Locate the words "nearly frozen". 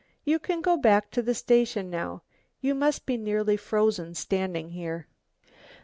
3.17-4.15